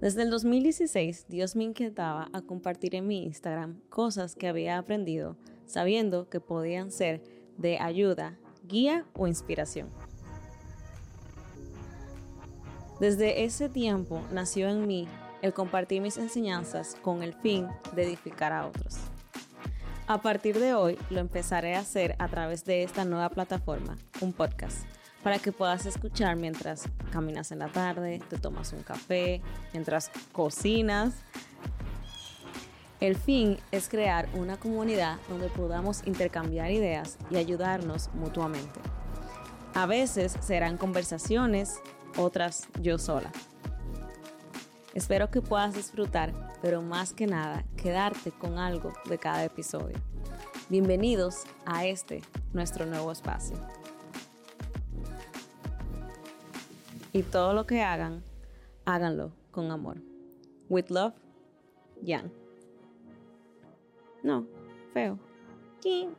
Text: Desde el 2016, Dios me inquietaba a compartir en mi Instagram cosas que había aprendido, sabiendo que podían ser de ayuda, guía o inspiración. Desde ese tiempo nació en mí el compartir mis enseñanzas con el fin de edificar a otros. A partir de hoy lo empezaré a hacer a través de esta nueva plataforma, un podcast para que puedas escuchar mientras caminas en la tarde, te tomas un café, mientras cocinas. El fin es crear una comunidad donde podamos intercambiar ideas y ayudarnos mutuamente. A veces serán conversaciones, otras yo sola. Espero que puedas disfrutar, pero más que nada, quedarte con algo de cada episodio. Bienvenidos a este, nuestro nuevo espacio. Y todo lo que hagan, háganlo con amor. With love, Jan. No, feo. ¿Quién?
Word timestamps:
Desde 0.00 0.22
el 0.22 0.30
2016, 0.30 1.26
Dios 1.28 1.56
me 1.56 1.64
inquietaba 1.64 2.28
a 2.32 2.40
compartir 2.42 2.94
en 2.94 3.08
mi 3.08 3.24
Instagram 3.24 3.80
cosas 3.88 4.36
que 4.36 4.46
había 4.46 4.78
aprendido, 4.78 5.36
sabiendo 5.66 6.28
que 6.28 6.38
podían 6.38 6.92
ser 6.92 7.20
de 7.56 7.80
ayuda, 7.80 8.38
guía 8.62 9.06
o 9.14 9.26
inspiración. 9.26 9.88
Desde 13.00 13.42
ese 13.42 13.68
tiempo 13.68 14.22
nació 14.32 14.68
en 14.68 14.86
mí 14.86 15.08
el 15.42 15.52
compartir 15.52 16.00
mis 16.00 16.16
enseñanzas 16.16 16.96
con 17.02 17.24
el 17.24 17.34
fin 17.34 17.66
de 17.96 18.04
edificar 18.04 18.52
a 18.52 18.68
otros. 18.68 18.98
A 20.06 20.22
partir 20.22 20.60
de 20.60 20.74
hoy 20.74 20.96
lo 21.10 21.18
empezaré 21.18 21.74
a 21.74 21.80
hacer 21.80 22.14
a 22.20 22.28
través 22.28 22.64
de 22.64 22.84
esta 22.84 23.04
nueva 23.04 23.30
plataforma, 23.30 23.98
un 24.20 24.32
podcast 24.32 24.86
para 25.22 25.38
que 25.38 25.52
puedas 25.52 25.86
escuchar 25.86 26.36
mientras 26.36 26.88
caminas 27.10 27.50
en 27.52 27.58
la 27.58 27.68
tarde, 27.68 28.20
te 28.28 28.38
tomas 28.38 28.72
un 28.72 28.82
café, 28.82 29.42
mientras 29.72 30.10
cocinas. 30.32 31.14
El 33.00 33.16
fin 33.16 33.58
es 33.70 33.88
crear 33.88 34.28
una 34.34 34.56
comunidad 34.56 35.18
donde 35.28 35.48
podamos 35.48 36.06
intercambiar 36.06 36.70
ideas 36.70 37.16
y 37.30 37.36
ayudarnos 37.36 38.10
mutuamente. 38.14 38.80
A 39.74 39.86
veces 39.86 40.36
serán 40.40 40.76
conversaciones, 40.76 41.80
otras 42.16 42.66
yo 42.80 42.98
sola. 42.98 43.30
Espero 44.94 45.30
que 45.30 45.40
puedas 45.40 45.74
disfrutar, 45.74 46.32
pero 46.60 46.82
más 46.82 47.12
que 47.12 47.26
nada, 47.26 47.64
quedarte 47.76 48.32
con 48.32 48.58
algo 48.58 48.92
de 49.08 49.18
cada 49.18 49.44
episodio. 49.44 49.96
Bienvenidos 50.68 51.44
a 51.64 51.86
este, 51.86 52.22
nuestro 52.52 52.84
nuevo 52.84 53.12
espacio. 53.12 53.56
Y 57.12 57.22
todo 57.22 57.54
lo 57.54 57.66
que 57.66 57.82
hagan, 57.82 58.22
háganlo 58.84 59.32
con 59.50 59.70
amor. 59.70 59.98
With 60.68 60.90
love, 60.90 61.14
Jan. 62.06 62.30
No, 64.22 64.46
feo. 64.92 65.18
¿Quién? 65.80 66.14